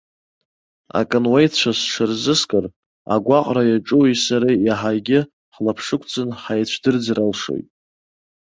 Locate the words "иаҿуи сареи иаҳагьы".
3.67-5.19